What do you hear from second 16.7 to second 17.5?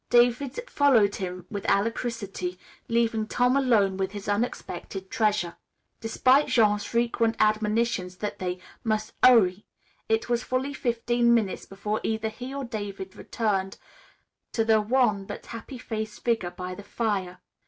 the fire.